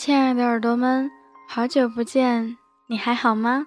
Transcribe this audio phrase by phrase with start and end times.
[0.00, 1.10] 亲爱的耳朵们，
[1.46, 3.66] 好久不见，你还好吗？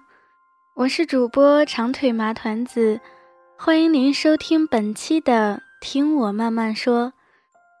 [0.74, 3.00] 我是主播长腿麻团子，
[3.56, 7.06] 欢迎您收听本期的《听我慢慢说》。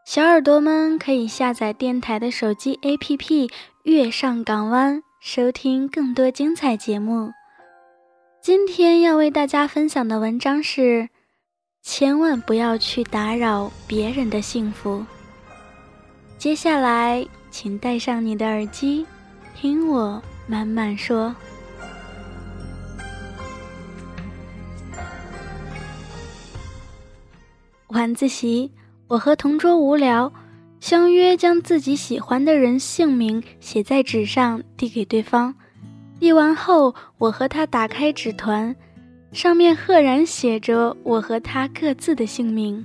[0.06, 3.18] 小耳朵们可以下载电台的手机 APP
[3.82, 7.32] 《月上港湾》，收听更多精彩节目。
[8.40, 11.08] 今天要为大家分享的文章是：
[11.82, 15.04] 千万不要去打扰别人的幸福。
[16.38, 17.26] 接下来。
[17.54, 19.06] 请戴上你的耳机，
[19.54, 21.32] 听我慢慢说。
[27.90, 28.72] 晚自习，
[29.06, 30.32] 我和同桌无聊，
[30.80, 35.54] 相约将自己喜欢的人姓名写在纸上，递给对方。
[36.18, 38.74] 递完后，我和他打开纸团，
[39.30, 42.84] 上面赫然写着我和他各自的姓名。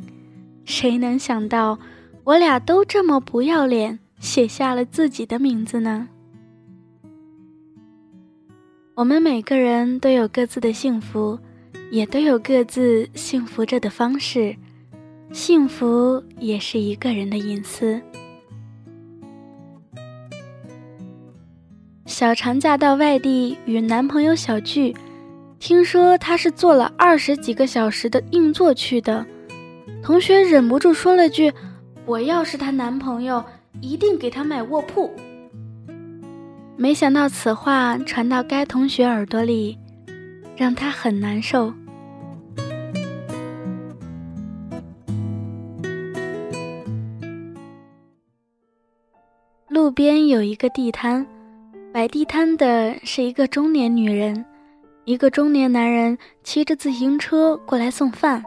[0.64, 1.80] 谁能想到，
[2.24, 3.98] 我俩都这么不要脸？
[4.20, 6.08] 写下了自己的名字呢。
[8.96, 11.40] 我们每个人都有各自的幸福，
[11.90, 14.56] 也都有各自幸福着的方式。
[15.32, 18.02] 幸福也是一个人的隐私。
[22.06, 24.94] 小长假到外地与男朋友小聚，
[25.60, 29.26] 听说他是坐了二十几个小时的硬座去的。
[30.04, 31.54] 同学忍不住说了句
[32.06, 33.42] ：“我要是她男朋友。”
[33.82, 35.12] 一定给他买卧铺。
[36.76, 39.78] 没想到此话传到该同学耳朵里，
[40.56, 41.74] 让他很难受。
[49.68, 51.26] 路边有一个地摊，
[51.94, 54.46] 摆地摊的是一个中年女人，
[55.06, 58.44] 一个中年男人骑着自行车过来送饭，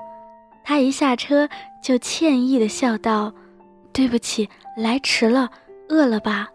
[0.65, 1.49] 他一下车
[1.83, 3.33] 就歉意的笑道
[3.93, 5.51] ：“对不起。”来迟了，
[5.91, 6.49] 饿了吧？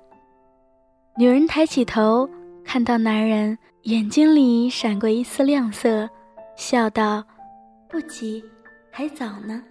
[1.16, 2.28] 女人抬起头，
[2.66, 6.10] 看到男人眼睛里闪过一丝亮色，
[6.56, 7.24] 笑道
[7.88, 8.44] ：“不急，
[8.90, 9.64] 还早呢。”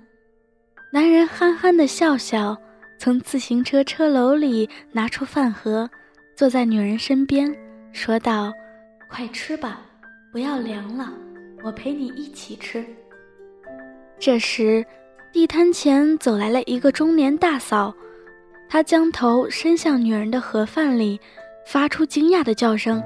[0.93, 2.57] 男人憨憨的笑笑，
[3.01, 5.91] 从自行车车篓里拿出饭盒，
[6.37, 7.53] 坐在女人身边，
[7.91, 8.53] 说道
[9.11, 9.81] ：“快吃吧，
[10.31, 11.13] 不要凉了，
[11.65, 12.87] 我陪你一起吃。”
[14.21, 14.87] 这时，
[15.37, 17.95] 地摊前走来了一个中年大嫂。
[18.71, 21.21] 她将头伸向女人的盒饭里，
[21.67, 23.03] 发出惊讶的叫声：“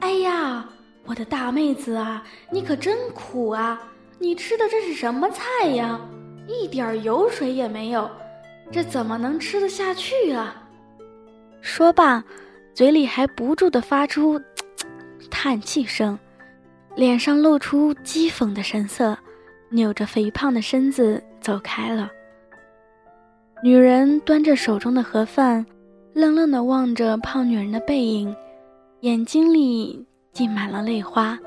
[0.00, 0.66] 哎呀，
[1.04, 3.78] 我的大妹子啊，你可真苦啊！
[4.18, 6.00] 你吃的这是什么菜呀？
[6.48, 8.10] 一点油水也没有，
[8.72, 10.56] 这怎么能吃得下去啊？”
[11.60, 12.24] 说罢，
[12.72, 14.40] 嘴里还不住地发出
[15.30, 16.18] 叹气声，
[16.96, 19.14] 脸上露出讥讽的神色，
[19.68, 22.10] 扭着肥胖的身子走开了。
[23.62, 25.64] 女人端着手中的盒饭，
[26.14, 28.34] 愣愣地望着胖女人的背影，
[29.00, 31.38] 眼睛里浸满了泪花。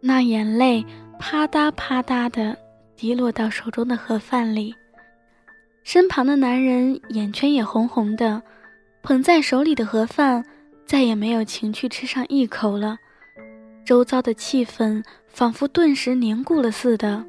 [0.00, 0.84] 那眼泪
[1.18, 2.54] 啪嗒啪嗒地
[2.94, 4.74] 滴落到手中的盒饭里。
[5.82, 8.42] 身旁的男人眼圈也红红的，
[9.02, 10.44] 捧在手里的盒饭
[10.84, 12.98] 再也没有情趣吃上一口了。
[13.84, 17.24] 周遭的气氛仿佛顿时凝固了似的，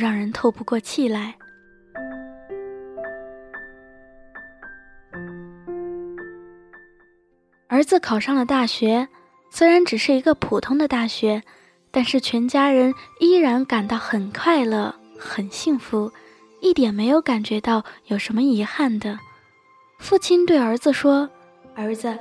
[0.00, 1.36] 让人透不过气来。
[7.68, 9.06] 儿子考上了大学，
[9.50, 11.42] 虽然只是一个普通的大学，
[11.90, 16.10] 但是全家人依然感到很快乐、很幸福，
[16.60, 19.18] 一点没有感觉到有什么遗憾的。
[19.98, 21.28] 父亲对儿子说
[21.76, 22.18] ：“儿子，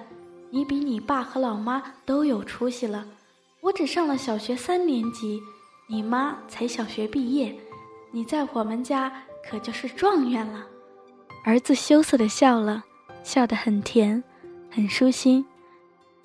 [0.49, 3.07] 你比你爸和老妈都有出息了。
[3.61, 5.41] 我只上了小学三年级，
[5.87, 7.55] 你妈才小学毕业，
[8.11, 9.11] 你在我们家
[9.49, 10.65] 可就是状元了。”
[11.45, 12.83] 儿子羞涩的笑了，
[13.23, 14.23] 笑得很甜。
[14.71, 15.43] 很舒心，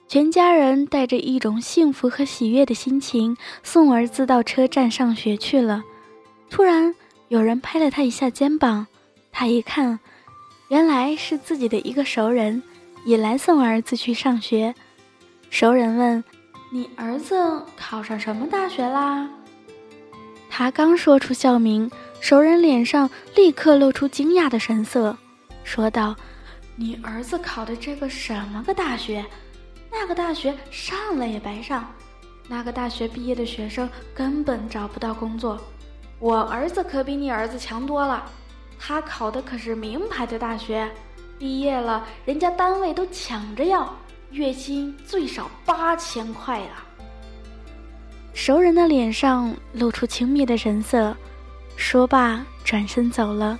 [0.07, 5.83] 全家人带着一种幸福和喜悦的心情送儿子到车站上学去了。
[6.51, 6.95] 突然，
[7.29, 8.87] 有人拍了他一下肩膀，
[9.33, 9.99] 他一看，
[10.69, 12.63] 原来是自己的一个熟人，
[13.07, 14.75] 也来送儿子去上学。
[15.49, 16.23] 熟人问
[16.71, 19.27] ：“你儿子考上什么大学啦？”
[20.57, 21.91] 他刚说出校名，
[22.21, 25.17] 熟人脸上立刻露出惊讶的神色，
[25.65, 26.15] 说道
[26.79, 29.27] ：“你儿子考的这个什么个大学？
[29.91, 31.93] 那个大学上了也白上，
[32.47, 35.61] 那个大学毕业的学生根本找不到工作。
[36.21, 38.25] 我儿子可比你儿子强多了。”
[38.79, 40.89] 他考的可是名牌的大学，
[41.37, 43.93] 毕业了，人家单位都抢着要，
[44.31, 46.85] 月薪最少八千块呀。
[48.35, 51.17] 熟人的脸上露出轻蔑的神色，
[51.77, 53.59] 说罢转身走了。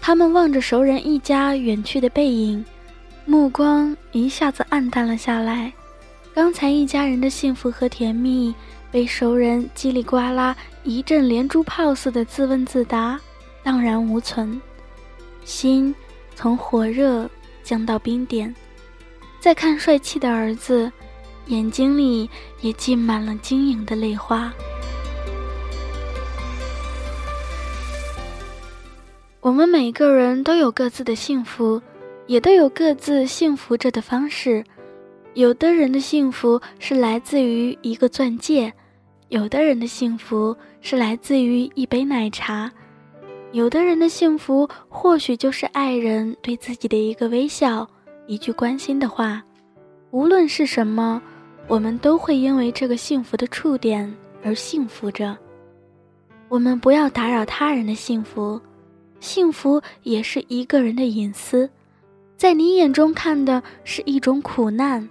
[0.00, 2.62] 他们望着熟人一家远去的背影，
[3.24, 5.72] 目光一下子暗淡了下来。
[6.34, 8.54] 刚才一家人的幸福和甜蜜，
[8.90, 13.18] 被熟人叽里呱啦一阵连珠炮似的自问自答。
[13.62, 14.60] 荡然无存，
[15.44, 15.94] 心
[16.34, 17.28] 从火热
[17.62, 18.52] 降到冰点。
[19.38, 20.90] 再看帅气的儿子，
[21.50, 22.30] 眼睛里
[22.60, 24.52] 也浸满了晶莹的泪花。
[29.40, 31.82] 我们每个人都有各自的幸福，
[32.26, 34.64] 也都有各自幸福着的方式。
[35.34, 38.72] 有的人的幸福是来自于一个钻戒，
[39.28, 42.70] 有的人的幸福是来自于一杯奶茶。
[43.50, 47.88] 有的人的幸福，或许就是爱人对自己的一个微笑，
[48.28, 49.42] 一句关心的话。
[50.10, 51.22] 无论是什么，
[51.70, 54.12] 我们都会因为这个幸福的触点
[54.42, 55.38] 而幸福着。
[56.48, 58.60] 我们不要打扰他人的幸福，
[59.20, 61.70] 幸福也是一个人的隐私。
[62.36, 65.08] 在你眼中看的是一种苦难，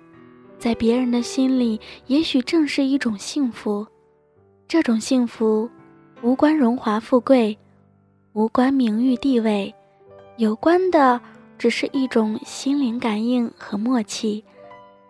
[0.57, 3.87] 在别人的心里，也许正是一种幸福。
[4.67, 5.69] 这种幸福，
[6.21, 7.57] 无关荣华富贵。
[8.33, 9.73] 无关名誉地位，
[10.35, 11.21] 有关的
[11.57, 14.43] 只是一种心灵感应和默契。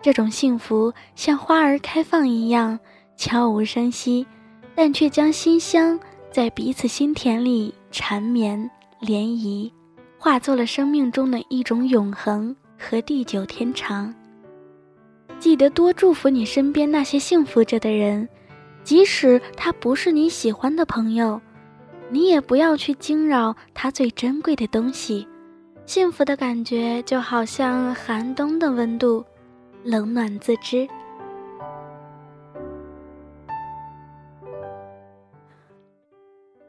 [0.01, 2.79] 这种幸福像花儿开放一样
[3.17, 4.25] 悄无声息，
[4.73, 5.99] 但却将馨香
[6.31, 8.59] 在彼此心田里缠绵
[9.01, 9.71] 涟漪，
[10.17, 14.13] 化作了生命中的一种永恒和地久天长。
[15.37, 18.27] 记得多祝福你身边那些幸福着的人，
[18.83, 21.39] 即使他不是你喜欢的朋友。
[22.09, 25.27] 你也不要去惊扰他最珍贵的东西，
[25.85, 29.23] 幸福的感觉就好像寒冬的温度，
[29.83, 30.87] 冷暖自知。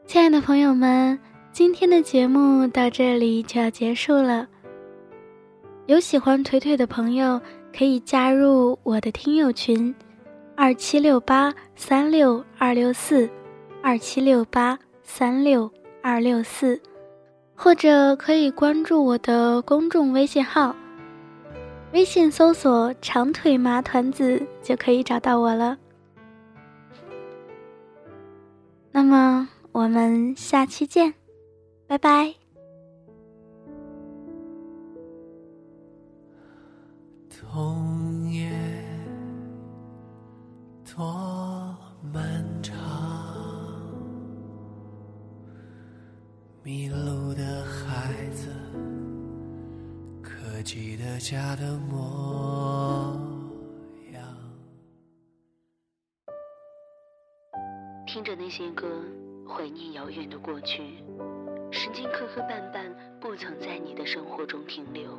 [0.05, 1.19] 亲爱的朋友们，
[1.51, 4.47] 今天的节目到这里就要结束了。
[5.85, 7.39] 有喜欢腿腿的朋友，
[7.77, 9.93] 可以加入我的听友群：
[10.55, 13.29] 二七六八三六二六四，
[13.81, 14.77] 二七六八。
[15.03, 15.69] 三六
[16.01, 16.81] 二六四，
[17.53, 20.73] 或者可以关注我的公众微信号，
[21.93, 25.77] 微信搜索“长腿麻团子”就可以找到我了。
[28.91, 31.13] 那么我们下期见，
[31.87, 32.35] 拜拜。
[41.01, 41.75] 多
[42.13, 42.23] 漫
[42.61, 42.77] 长
[46.61, 47.40] 迷路的
[50.61, 53.19] 记得家的模
[54.13, 54.23] 样。
[58.05, 59.01] 听着那些歌，
[59.47, 61.03] 怀念遥远的过去。
[61.71, 65.17] 时间磕磕绊绊，不曾在你的生活中停留。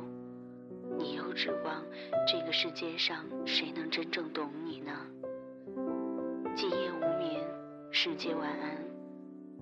[0.97, 1.83] 你又指望
[2.27, 4.91] 这个世界上谁能真正懂你呢？
[6.55, 7.41] 今夜无眠，
[7.91, 8.77] 世界晚安，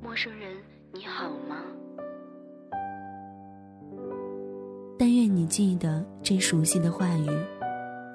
[0.04, 0.58] 陌生人。
[0.94, 1.64] 你好吗？
[5.52, 7.28] 记得这熟悉的话语，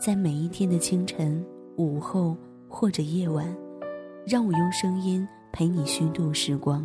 [0.01, 1.45] 在每一天的清晨、
[1.77, 2.35] 午后
[2.67, 3.55] 或者夜晚，
[4.27, 6.83] 让我用声音陪你虚度时光。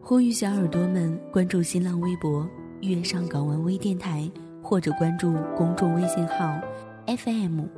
[0.00, 2.48] 呼吁小耳朵们关注新浪微博
[2.80, 4.26] “月上港湾微电台”，
[4.64, 6.58] 或者关注公众微信号
[7.06, 7.68] “FMYSJW”。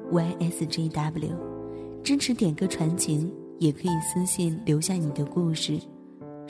[2.04, 5.76] 支持点歌传情，也可以私信留下你的故事，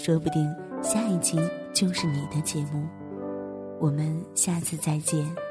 [0.02, 0.50] 说不定
[0.82, 1.38] 下一期
[1.74, 2.88] 就是你的节目。
[3.78, 5.49] 我们下次再见。